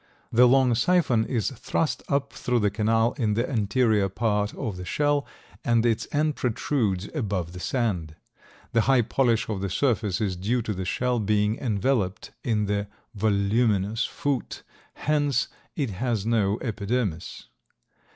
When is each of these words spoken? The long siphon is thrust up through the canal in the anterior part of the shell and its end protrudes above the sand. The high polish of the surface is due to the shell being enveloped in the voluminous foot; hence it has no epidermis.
The 0.31 0.47
long 0.47 0.73
siphon 0.73 1.27
is 1.27 1.51
thrust 1.51 2.01
up 2.09 2.33
through 2.33 2.57
the 2.61 2.71
canal 2.71 3.13
in 3.19 3.35
the 3.35 3.47
anterior 3.47 4.09
part 4.09 4.51
of 4.55 4.75
the 4.75 4.83
shell 4.83 5.27
and 5.63 5.85
its 5.85 6.07
end 6.11 6.35
protrudes 6.35 7.07
above 7.13 7.53
the 7.53 7.59
sand. 7.59 8.15
The 8.73 8.81
high 8.81 9.03
polish 9.03 9.47
of 9.47 9.61
the 9.61 9.69
surface 9.69 10.19
is 10.19 10.35
due 10.35 10.63
to 10.63 10.73
the 10.73 10.85
shell 10.85 11.19
being 11.19 11.55
enveloped 11.59 12.31
in 12.43 12.65
the 12.65 12.87
voluminous 13.13 14.03
foot; 14.03 14.63
hence 14.95 15.49
it 15.75 15.91
has 15.91 16.25
no 16.25 16.57
epidermis. 16.63 17.45